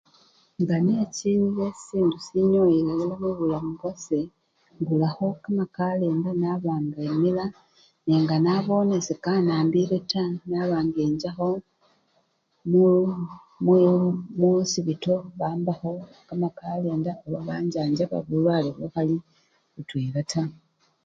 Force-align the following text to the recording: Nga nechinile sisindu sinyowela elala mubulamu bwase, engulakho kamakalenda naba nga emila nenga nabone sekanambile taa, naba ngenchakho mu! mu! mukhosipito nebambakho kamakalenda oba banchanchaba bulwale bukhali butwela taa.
Nga 0.61 0.75
nechinile 0.85 1.65
sisindu 1.73 2.17
sinyowela 2.25 2.91
elala 2.93 3.15
mubulamu 3.23 3.69
bwase, 3.77 4.19
engulakho 4.77 5.25
kamakalenda 5.43 6.31
naba 6.41 6.73
nga 6.85 6.99
emila 7.09 7.45
nenga 8.05 8.35
nabone 8.45 8.95
sekanambile 9.07 9.97
taa, 10.11 10.37
naba 10.49 10.77
ngenchakho 10.87 11.49
mu! 12.69 12.83
mu! 13.65 13.73
mukhosipito 14.39 15.15
nebambakho 15.23 15.91
kamakalenda 16.27 17.11
oba 17.25 17.39
banchanchaba 17.47 18.17
bulwale 18.27 18.69
bukhali 18.79 19.15
butwela 19.73 20.21
taa. 20.31 20.51